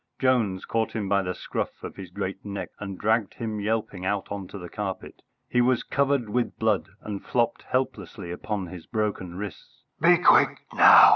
[0.19, 4.31] Jones caught him by the scruff of his great neck and dragged him yelping out
[4.31, 5.21] on to the carpet.
[5.47, 9.83] He was covered with blood, and flopped helplessly upon his broken wrists.
[10.01, 11.09] "Be quick now!"